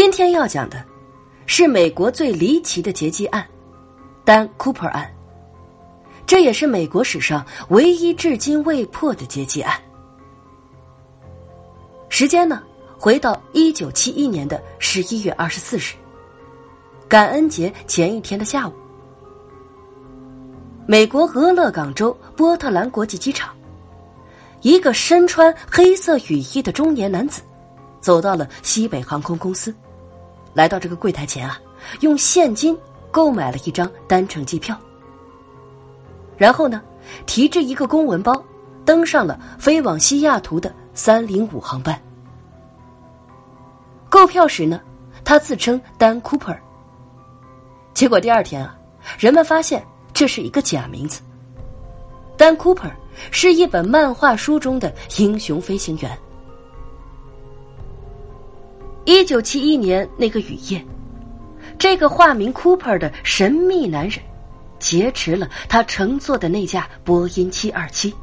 [0.00, 0.80] 今天要讲的
[1.44, 3.44] 是美国最离奇的劫机案——
[4.24, 5.12] 丹·库珀案。
[6.24, 9.76] 这也是美国史上唯一至今未破的劫机案。
[12.08, 12.62] 时间呢，
[12.96, 15.96] 回到一九七一年的十一月二十四日，
[17.08, 18.72] 感恩节前一天的下午，
[20.86, 23.52] 美国俄勒冈州波特兰国际机场，
[24.62, 27.42] 一个身穿黑色雨衣的中年男子。
[28.00, 29.74] 走到了西北航空公司，
[30.58, 31.56] 来到这个柜台前啊，
[32.00, 32.76] 用现金
[33.12, 34.76] 购买了一张单程机票，
[36.36, 36.82] 然后呢，
[37.26, 38.42] 提着一个公文包，
[38.84, 41.96] 登上了飞往西雅图的三零五航班。
[44.08, 44.80] 购票时呢，
[45.24, 46.52] 他自称丹·库珀。
[47.94, 48.76] 结果第二天啊，
[49.16, 49.80] 人们发现
[50.12, 51.20] 这是一个假名字，
[52.36, 52.90] 丹·库珀
[53.30, 56.18] 是一本漫画书中的英雄飞行员。
[59.08, 60.84] 一九七一年那个雨夜，
[61.78, 64.20] 这个化名 Cooper 的神秘男人
[64.78, 68.14] 劫持了他乘坐的那架波音七二七，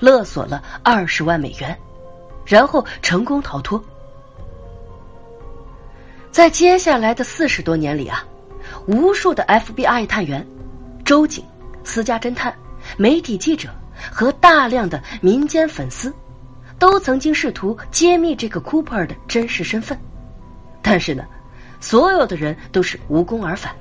[0.00, 1.78] 勒索了二十万美元，
[2.46, 3.78] 然后成功逃脱。
[6.30, 8.24] 在接下来的四十多年里啊，
[8.86, 10.46] 无数的 FBI 探员、
[11.04, 11.44] 州警、
[11.84, 12.56] 私家侦探、
[12.96, 13.68] 媒体记者
[14.10, 16.10] 和大量的民间粉丝。
[16.78, 19.98] 都曾经试图揭秘这个 Cooper 的真实身份，
[20.88, 21.24] 但是呢，
[21.80, 23.74] 所有的人都是无功而返。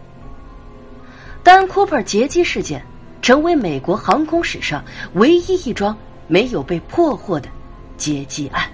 [1.44, 2.84] 丹 Cooper 劫机事件
[3.22, 5.96] 成为美国航空史上唯一一桩
[6.28, 7.48] 没有被破获的
[7.96, 8.68] 劫机案。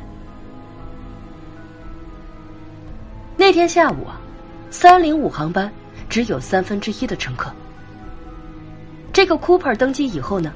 [3.35, 4.17] 那天下午啊，
[4.69, 5.69] 三零五航班
[6.07, 7.51] 只有三分之一的乘客。
[9.11, 10.53] 这个 Cooper 登机以后呢，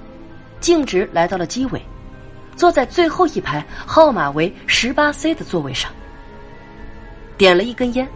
[0.61, 1.81] 径直来到了机尾。
[2.55, 5.91] 坐在最后一排号码为十八 C 的座位上，
[7.37, 8.07] 点了一根烟，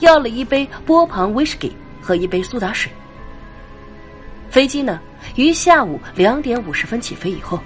[0.00, 2.90] 要了一杯波旁威士忌和一杯苏打水。
[4.50, 5.00] 飞机呢
[5.36, 7.60] 于下午两点五十分起飞以后，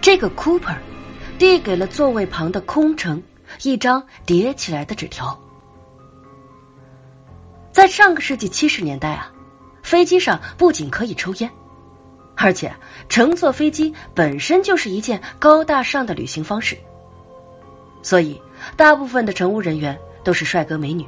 [0.00, 0.76] 这个 Cooper
[1.38, 3.22] 递给了座位旁的空乘
[3.62, 5.38] 一张叠起来的纸条。
[7.72, 9.32] 在上个世纪七十年代啊，
[9.82, 11.50] 飞机上不仅可以抽烟。
[12.36, 12.74] 而且，
[13.08, 16.76] 乘坐飞机本身就是一件高大上的旅行方式，
[18.04, 18.40] 所以
[18.76, 21.04] 大部分的乘务人员都是帅哥美女。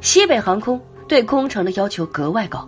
[0.00, 2.66] 西北航空对空乘的要求格外高，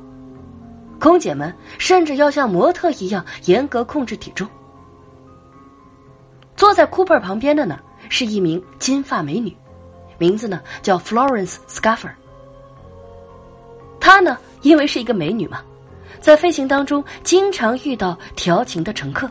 [0.98, 4.48] 空姐们甚至要像模特一样严格控制体重。
[6.56, 7.78] 坐在 Cooper 旁边的呢
[8.08, 9.56] 是一名金发美女，
[10.18, 12.10] 名字呢叫 Florence Scaffer。
[14.00, 15.62] 她呢因为是一个美女嘛。
[16.20, 19.30] 在飞行当中，经常遇到调情的乘客，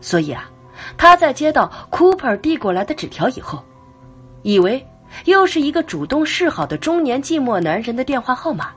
[0.00, 0.50] 所以啊，
[0.96, 3.62] 他在接到 Cooper 递过来的纸条以后，
[4.42, 4.84] 以为
[5.24, 8.70] 又是一个主动示好的中年寂寞男人的电话号码，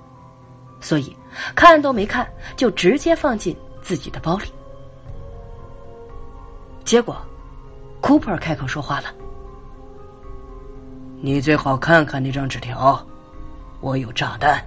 [0.80, 1.16] 所以
[1.56, 4.46] 看都没看就直接放进自己的包里。
[6.84, 7.18] 结果
[8.02, 9.08] ，Cooper 开口说话了
[11.20, 13.06] ：“你最好看看那张纸条，
[13.82, 14.64] 我有炸弹。”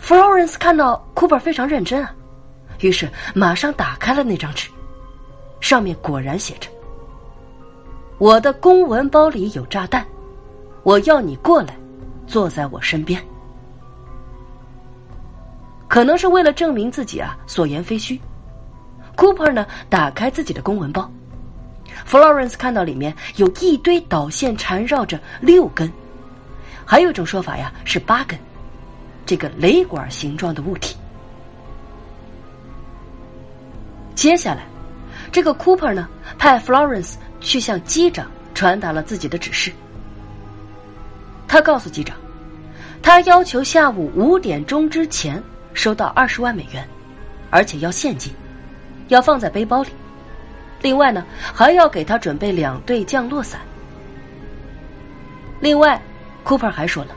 [0.00, 2.14] Florence 看到 Cooper 非常认真啊，
[2.80, 4.68] 于是马上打开了那张纸，
[5.60, 6.68] 上面果然写着
[8.18, 10.06] ：“我的公文包里有炸弹，
[10.82, 11.76] 我要你过来，
[12.26, 13.22] 坐在我身边。”
[15.88, 18.20] 可能是为了证明自己啊所言非虚
[19.16, 21.10] ，Cooper 呢打开自己的公文包
[22.06, 25.90] ，Florence 看到里面有一堆导线缠绕着六根，
[26.84, 28.38] 还有一种说法呀是八根。
[29.24, 30.97] 这个雷管形状的物体。
[34.18, 34.66] 接下来，
[35.30, 36.08] 这个 Cooper 呢，
[36.38, 39.70] 派 Florence 去向机长传达了自己的指示。
[41.46, 42.16] 他告诉机长，
[43.00, 45.40] 他要求下午五点钟之前
[45.72, 46.84] 收到二十万美元，
[47.48, 48.32] 而且要现金，
[49.06, 49.90] 要放在背包里。
[50.82, 53.60] 另外呢，还要给他准备两对降落伞。
[55.60, 56.02] 另外
[56.44, 57.14] ，Cooper 还说了。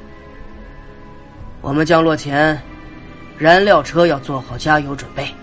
[1.61, 2.61] 我们降落前，
[3.39, 5.33] 燃料车要做好加油准备，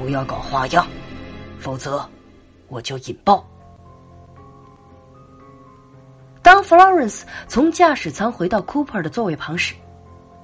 [0.00, 0.86] 不要搞花样，
[1.58, 2.02] 否则
[2.68, 3.46] 我就引爆。
[6.40, 9.74] 当 Florence 从驾驶舱回到 Cooper 的座位旁时，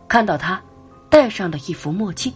[0.06, 0.62] 看到他
[1.08, 2.30] 戴上了一副墨镜。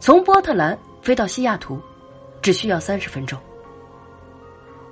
[0.00, 1.78] 从波特兰飞到西雅图，
[2.40, 3.38] 只需要三十分钟。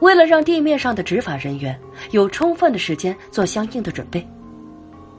[0.00, 4.28] 为了让地面上的执法人员有充分的时间做相应的准备，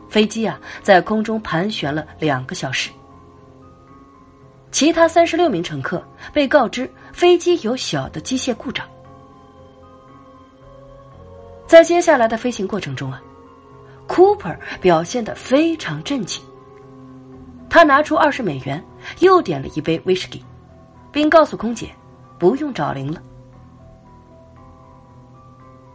[0.08, 2.92] 飞机啊在空中盘旋了两个小时。
[4.76, 8.86] 其他三十六名乘客被告知飞机有小的机械故障。
[11.66, 13.22] 在接下来的飞行过程中啊
[14.06, 16.44] ，Cooper 表现的非常镇静。
[17.70, 18.84] 他拿出二十美元，
[19.20, 20.44] 又点了一杯威士忌，
[21.10, 21.90] 并告诉空姐
[22.38, 23.24] 不用找零了。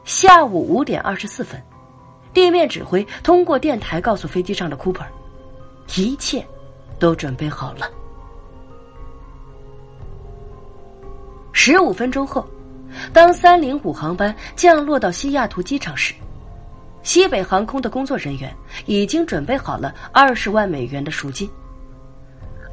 [0.06, 1.62] 下午五点二十四分，
[2.32, 5.04] 地面指挥通过电台告诉飞机上的 Cooper，
[5.98, 6.42] 一切
[6.98, 7.86] 都准备好了。
[11.62, 12.48] 十五分钟后，
[13.12, 16.14] 当三零五航班降落到西雅图机场时，
[17.02, 18.50] 西北航空的工作人员
[18.86, 21.46] 已经准备好了二十万美元的赎金，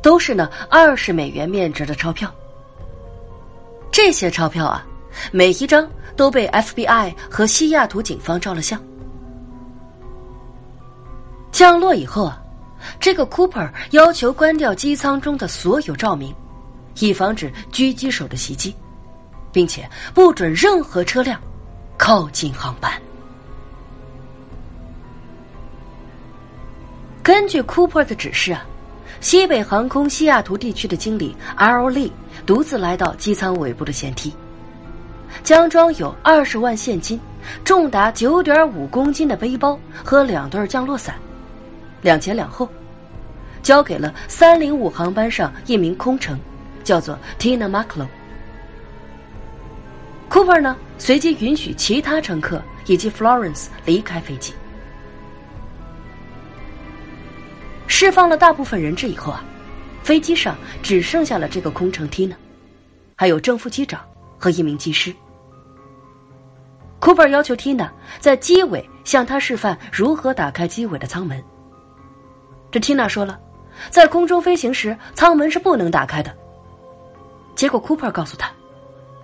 [0.01, 2.33] 都是呢二十美元面值的钞票。
[3.91, 4.87] 这些钞票啊，
[5.33, 5.85] 每一张
[6.15, 8.81] 都被 FBI 和西雅图警方照了相。
[11.51, 12.41] 降落以后啊，
[13.01, 16.33] 这个 Cooper 要求关掉机舱中的所有照明。
[16.99, 18.75] 以防止狙击手的袭击，
[19.51, 21.39] 并且不准任何车辆
[21.97, 22.91] 靠近航班。
[27.23, 28.65] 根据 Cooper 的指示啊，
[29.19, 31.81] 西北航空西雅图地区的经理 R.
[31.81, 31.91] O.
[31.91, 32.09] Lee
[32.45, 34.33] 独自来到机舱尾部的舷梯，
[35.43, 37.19] 将装有二十万现金、
[37.65, 41.15] 重达九点五公斤的背包和两对降落伞，
[42.01, 42.69] 两前两后，
[43.61, 46.39] 交给了三零五航班上一名空乘。
[46.87, 48.07] 叫做 Tina Maclow。
[50.29, 54.53] Cooper 呢，随即允许其他乘客以及 Florence 离开飞机。
[57.87, 59.43] 释放了大部分人质以后啊，
[60.01, 62.35] 飞机上只剩下了这个空乘 Tina，
[63.17, 63.99] 还有正副机长
[64.37, 65.13] 和一名机师。
[67.01, 67.89] Cooper 要求 Tina
[68.19, 71.43] 在机尾向他示范如何打开机尾的舱门。
[72.71, 73.37] 这 Tina 说了，
[73.89, 76.33] 在空中飞行时，舱门是不能打开的。
[77.57, 78.51] 结果，Cooper 告诉他：“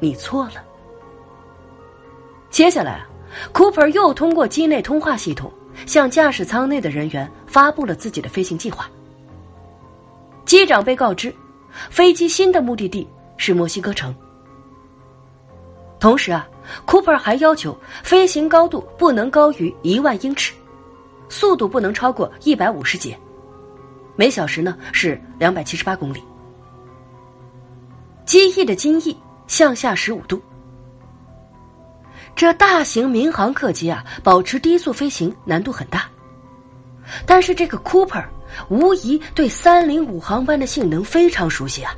[0.02, 0.56] 你错了。”
[2.50, 3.08] 接下来啊
[3.54, 5.54] ，Cooper 又通过机内通话系统
[5.86, 8.90] 向驾驶舱内的人员发布了自己的飞行计划。
[10.46, 11.34] 机长被告知，
[11.92, 13.08] 飞机新的目的地
[13.38, 14.14] 是墨西哥城。
[16.00, 16.48] 同时啊
[16.88, 20.56] ，Cooper 还要求飞行高度不能高于一万英尺，
[21.30, 23.16] 速度不能超过一百五十节，
[24.16, 26.22] 每小时呢是两百七十八公里。
[28.26, 29.18] 机翼的襟翼
[29.48, 30.42] 向下十五度。
[32.36, 36.10] 这大型民航客机啊，保持低速飞行难度很大。
[37.26, 38.24] 但是这个 Cooper
[38.70, 41.94] 无疑对三零五航班的性能非常熟悉啊。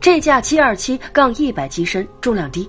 [0.00, 2.68] 这架七二七杠一百机身重量低，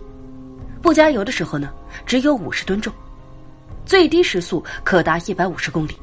[0.82, 1.72] 不加油的时候呢，
[2.06, 2.94] 只有五十吨重，
[3.86, 5.98] 最低时速可达一百五十公里。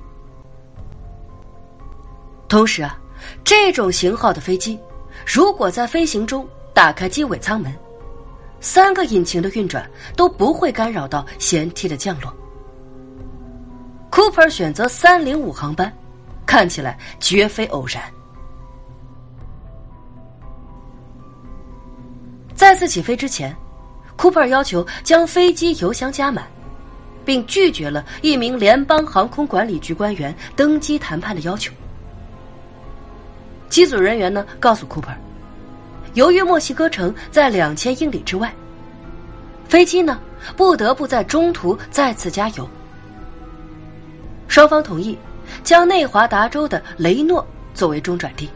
[2.48, 2.98] 同时啊，
[3.42, 4.78] 这种型号的飞机。
[5.24, 7.72] 如果在飞行中打开机尾舱门，
[8.60, 12.34] 三个引擎的运转都不会干扰到舷梯的降落。
[14.10, 15.92] Cooper 选择三零五航班，
[16.46, 18.02] 看起来绝非偶然。
[22.54, 23.54] 再次起飞之前
[24.16, 26.46] ，Cooper 要求将飞机油箱加满，
[27.24, 31.72] 并拒绝了一名联邦航空管理局官员登机谈判的要求。
[33.68, 35.14] 机组人员呢告诉 Cooper，
[36.14, 38.52] 由于墨西哥城在两千英里之外，
[39.68, 40.20] 飞机呢
[40.56, 42.68] 不得不在中途再次加油。
[44.48, 45.18] 双方同意
[45.64, 48.48] 将内华达州的雷诺作为中转地。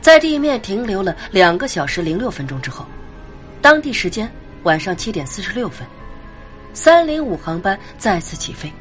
[0.00, 2.86] 在地面停留了两个小时零六分钟之后，
[3.60, 4.28] 当地时间
[4.62, 5.86] 晚上七点四十六分，
[6.72, 8.72] 三零五航班再次起飞。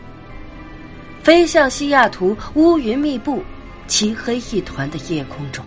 [1.21, 3.43] 飞向西雅图乌云密布、
[3.87, 5.63] 漆黑一团的夜空中，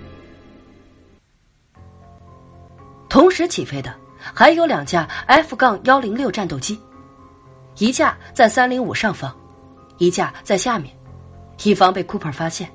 [3.08, 6.80] 同时起飞的还有两架 F 杠幺零六战斗机，
[7.78, 9.34] 一架在三零五上方，
[9.98, 10.92] 一架在下面，
[11.62, 12.68] 以防被 Cooper 发现。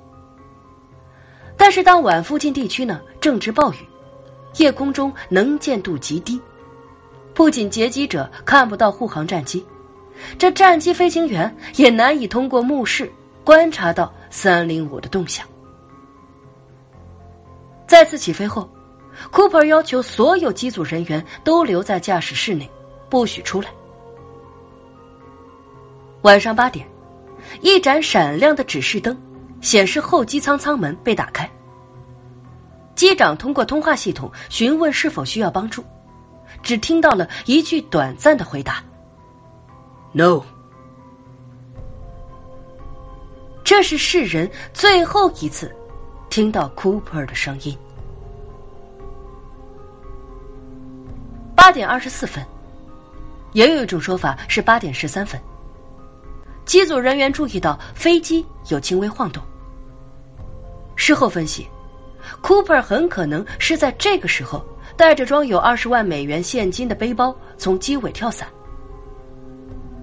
[1.57, 3.77] 但是当晚附近地区呢正值暴雨，
[4.57, 6.39] 夜空中能见度极低，
[7.33, 9.65] 不仅劫机者看不到护航战机。
[10.37, 13.11] 这战机飞行员也难以通过目视
[13.43, 15.47] 观察到三零五的动向。
[17.87, 18.69] 再次起飞后
[19.31, 22.69] ，Cooper 要求所有机组人员都留在驾驶室内，
[23.09, 23.69] 不许出来。
[26.23, 26.85] 晚上八点，
[27.61, 29.17] 一盏闪亮的指示灯
[29.61, 31.49] 显示后机舱舱门被打开。
[32.95, 35.83] 机长通过通话系统询问是否需要帮助，
[36.61, 38.83] 只听到了一句短暂的回答。
[40.13, 40.41] No，
[43.63, 45.71] 这是世人最后一次
[46.29, 47.77] 听到 Cooper 的声音。
[51.55, 52.43] 八点二十四分，
[53.51, 55.39] 也有一种说法是八点十三分。
[56.65, 59.43] 机组人员注意到飞机有轻微晃动。
[60.95, 61.67] 事后分析
[62.41, 68.47] ，Cooper 很可能是在这个时候带着装有二十万美元现金的背包从机尾跳伞。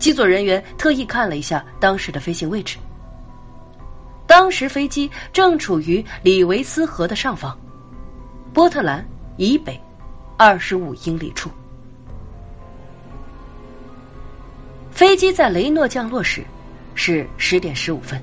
[0.04, 2.76] 机组人员特意看了一下当时的飞行位置，
[4.26, 7.58] 当时飞机正处于里维斯河的上方，
[8.52, 9.02] 波特兰
[9.38, 9.80] 以北
[10.36, 11.50] 二十五英里处。
[14.90, 16.44] 飞机在雷诺降落时
[16.94, 18.22] 是十点十五分。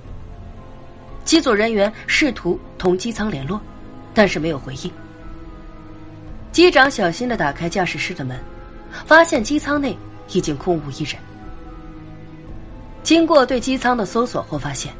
[1.25, 3.59] 机组人员试图同机舱联络，
[4.13, 4.91] 但是没有回应。
[6.51, 8.39] 机长小心的打开驾驶室的门，
[9.07, 9.97] 发现机舱内
[10.29, 11.17] 已经空无一人。
[13.03, 14.93] 经过对机舱的搜索后，发现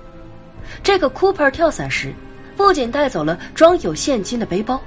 [0.84, 2.14] 这个 Cooper 跳伞时，
[2.58, 4.82] 不仅带走了装有现金的背包，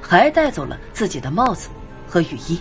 [0.00, 1.68] 还带走了自己的帽子
[2.08, 2.60] 和雨衣。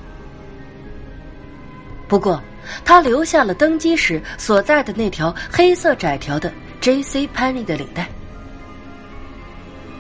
[2.08, 2.42] 不过，
[2.84, 7.28] 他留下了登机时所在的那条黑色窄条的 J.C.
[7.28, 8.08] Penny 的领带。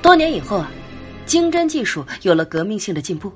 [0.02, 0.70] 多年以后啊，
[1.26, 3.32] 经侦技术有了革命性的进步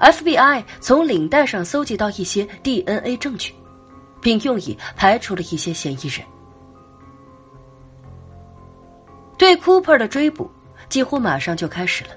[0.00, 3.54] ，FBI 从领带上搜集到一些 DNA 证据。
[4.20, 6.24] 并用以排除了一些嫌疑人。
[9.38, 10.50] 对 Cooper 的追捕
[10.88, 12.10] 几乎马上就开始了。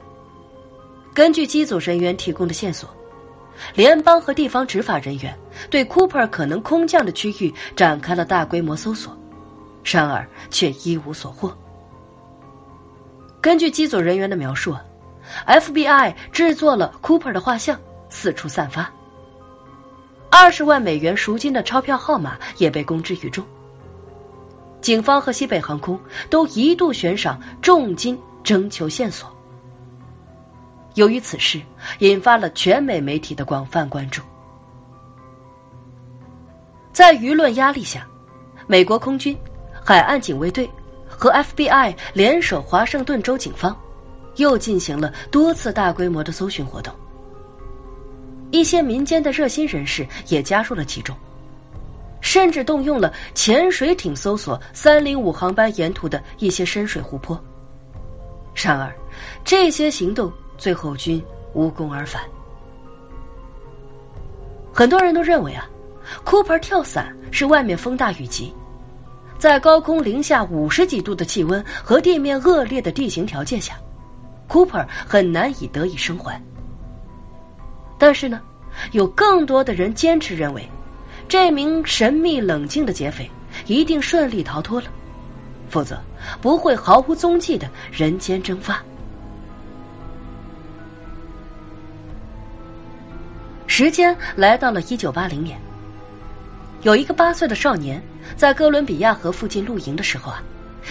[1.14, 2.90] 根据机组人员提供的线索，
[3.76, 5.38] 联邦和地方执法人员
[5.70, 9.16] 对 Cooper 可能空降的区域展开了大规模搜索，
[9.84, 11.56] 然而却一无所获。
[13.40, 14.76] 根据机组人员的描述
[15.46, 17.80] ，FBI 制作了 Cooper 的画像，
[18.10, 18.92] 四处散发。
[20.36, 23.46] 二十万美元赎金的钞票号码也被公之于众。
[24.82, 25.98] 警方和西北航空
[26.28, 29.32] 都一度悬赏重金征求线索。
[30.96, 31.62] 由于此事
[32.00, 34.24] 引发了全美媒体的广泛关注，
[36.92, 38.08] 在舆论压力下，
[38.66, 39.38] 美国空军、
[39.86, 40.68] 海岸警卫队
[41.08, 43.80] 和 FBI 联手华盛顿州警方，
[44.38, 46.92] 又进行了多次大规模的搜寻活动。
[48.54, 51.18] 一些民间的热心人士也加入了其中，
[52.22, 57.44] 甚至动用了潜水艇搜索三零五航班沿途的一些深水湖泊。
[58.54, 58.94] 然而，
[59.44, 61.20] 这些行动最后均
[61.56, 62.22] 无功而返。
[64.72, 65.68] 很多人都认为啊
[66.24, 68.54] ，Cooper 跳伞是外面风大雨急，
[69.40, 73.74] 在高空零下五十几度的气温和地面恶劣的地形条件下
[74.48, 76.40] ，Cooper 很难以得以生还。
[78.06, 78.42] 但是呢，
[78.92, 80.70] 有更多的人坚持认为，
[81.26, 83.32] 这名神秘冷静的劫匪
[83.66, 84.88] 一定顺利逃脱了，
[85.70, 85.98] 否则
[86.42, 88.84] 不会毫无踪迹的人间蒸发。
[93.68, 95.58] 时间来到了一九八零年，
[96.82, 98.04] 有一个八岁的少年
[98.36, 100.44] 在哥伦比亚河附近露营的时候啊，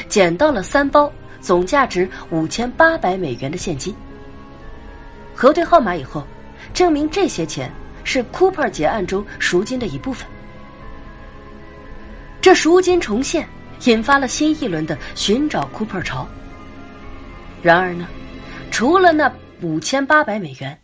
[0.08, 3.94] 捡到了三包总价值五千八百美元的现金。
[5.34, 6.26] 核对号码以后。
[6.72, 7.70] 证明这些钱
[8.04, 10.26] 是 Cooper 结案中赎金的一部分。
[12.40, 13.48] 这赎金重现，
[13.84, 16.26] 引发了新一轮的寻找 Cooper 潮。
[17.62, 18.08] 然而呢，
[18.70, 20.76] 除了那五千八百美元，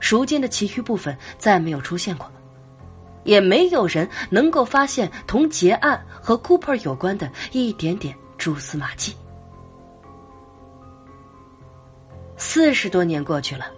[0.00, 2.28] 赎金的其余部分再没有出现过，
[3.22, 9.14] 也没有人能够发现同结案和 Cooper 有关的一点点蛛丝马迹。
[12.36, 13.70] 四十多年过去了。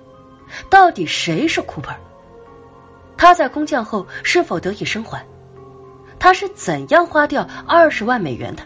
[0.70, 1.96] 到底谁是 Cooper？
[3.16, 5.24] 他在空降后是否得以生还？
[6.18, 8.62] 他是怎样花掉二十万美元的？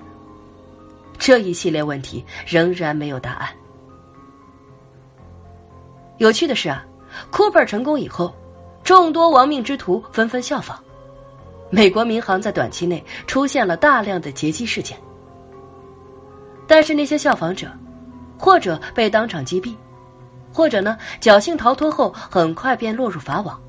[1.19, 3.49] 这一系列问题仍然没有答案。
[6.19, 6.85] 有趣的是啊
[7.31, 8.35] ，Cooper 成功以后，
[8.85, 10.77] 众多亡命之徒纷纷效仿，
[11.71, 14.99] 美国民航在短期内出现了大量的劫机事件。
[16.67, 17.71] 但是那些效仿者，
[18.39, 19.75] 或者被当场击毙。
[20.53, 23.61] 或者呢，侥幸逃脱后，很快便落入法网。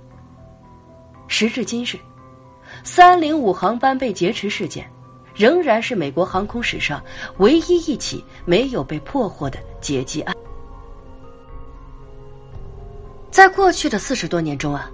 [1.27, 1.97] 时至今日，
[2.83, 4.87] 三零五航班被劫持事件，
[5.33, 7.03] 仍然是美国航空史上
[7.37, 10.35] 唯一一起没有被破获的劫机案。
[13.31, 14.91] 在过去的四十多年中啊，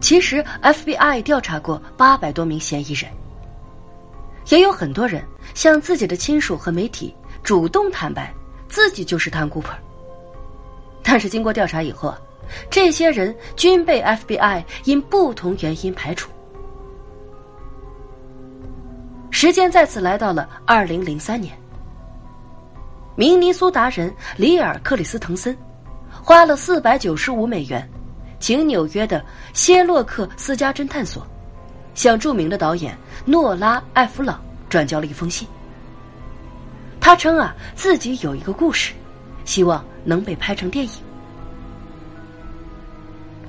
[0.00, 3.08] 其实 FBI 调查过八百多名嫌疑人，
[4.48, 5.24] 也有很多人
[5.54, 8.34] 向自己的亲属和媒体主动坦白，
[8.68, 9.72] 自己就是汤古珀。
[11.02, 12.14] 但是经过调查以后，
[12.68, 16.30] 这些人均被 FBI 因不同原因排除。
[19.30, 21.56] 时间再次来到了二零零三年，
[23.16, 25.56] 明尼苏达人里尔·克里斯滕森
[26.10, 27.88] 花了四百九十五美元，
[28.38, 31.26] 请纽约的谢洛克私家侦探所
[31.94, 35.46] 向著名的导演诺拉·艾弗朗转交了一封信。
[37.00, 38.92] 他称啊，自己有一个故事，
[39.44, 40.92] 希望能被拍成电影。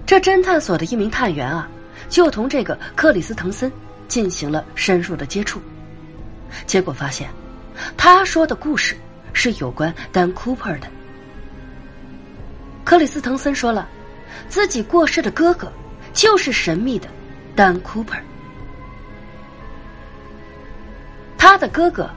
[0.05, 1.69] 这侦探所的一名探员啊，
[2.09, 3.71] 就同这个克里斯滕森
[4.07, 5.61] 进行了深入的接触，
[6.65, 7.29] 结果发现，
[7.95, 8.97] 他说的故事
[9.31, 10.87] 是有关丹·库珀的。
[12.83, 13.87] 克里斯滕森说了，
[14.49, 15.71] 自己过世的哥哥
[16.11, 17.07] 就是神秘的
[17.55, 18.17] 丹·库珀，
[21.37, 22.09] 他的哥哥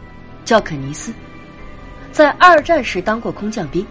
[0.45, 1.13] 叫肯尼斯，
[2.11, 3.87] 在二战时当过空降兵，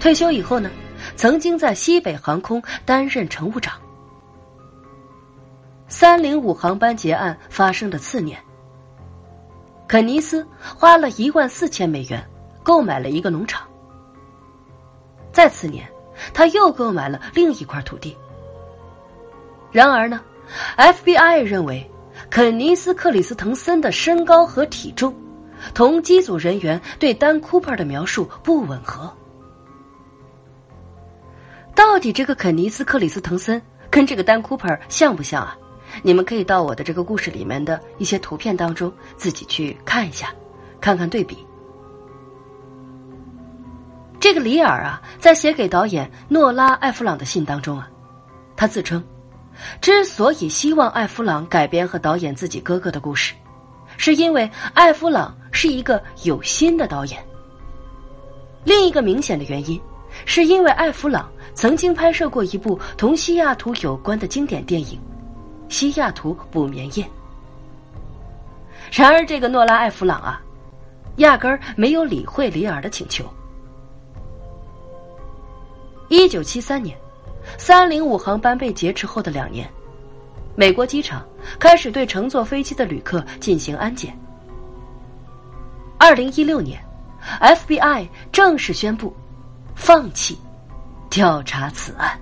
[0.00, 0.70] 退休以后呢。
[1.16, 3.78] 曾经在西北航空担任乘务长。
[5.86, 8.40] 三零五航班劫案发生的次年，
[9.86, 12.24] 肯尼斯花了一万四千美元
[12.62, 13.68] 购买了一个农场。
[15.30, 15.86] 在次年，
[16.32, 18.16] 他又购买了另一块土地。
[19.70, 20.22] 然而呢
[20.78, 21.88] ，FBI 认为
[22.30, 25.14] 肯尼斯·克里斯滕森的身高和体重
[25.74, 29.12] 同机组人员对丹·库珀的描述不吻合。
[31.74, 35.56] 到底这个肯尼斯·克里斯滕森跟这个丹·库珀像不像啊？
[36.02, 40.32] 你们可以到我的这个故事里面的一些图片当中自己去看一下，
[40.80, 41.44] 看看对比。
[44.18, 47.88] 这个里尔啊，在写给导演诺拉·艾弗朗的信当中啊，
[48.56, 49.02] 他自称，
[49.80, 53.34] 之所以希望艾弗朗改编和导演自己哥哥的故事，
[53.96, 57.24] 是因为艾弗朗是一个有心的导演。
[58.64, 59.80] 另一个明显的原因，
[60.24, 61.30] 是因为艾弗朗。
[61.54, 64.98] 曾经拍摄过一部同西雅图有关的经典电影
[65.72, 67.04] 《西雅图补眠夜》。
[68.92, 70.42] 然而，这个诺拉·艾弗朗啊，
[71.16, 73.24] 压根儿没有理会里尔的请求。
[76.08, 76.96] 一九七三年，
[77.56, 79.68] 三零五航班被劫持后的两年，
[80.54, 81.26] 美国机场
[81.58, 84.16] 开始对乘坐飞机的旅客进行安检。
[85.98, 86.78] 二零一六年
[87.40, 89.14] ，FBI 正式宣布
[89.74, 90.38] 放弃。
[91.14, 92.18] 调查此案。